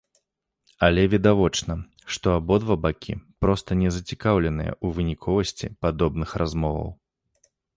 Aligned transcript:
Але, 0.85 1.03
відавочна, 1.13 1.73
што 2.15 2.27
абодва 2.37 2.77
бакі 2.87 3.13
проста 3.45 3.79
не 3.83 3.89
зацікаўленыя 3.99 4.73
ў 4.83 4.87
выніковасці 5.01 5.71
падобных 5.87 6.29
размоваў. 6.45 6.89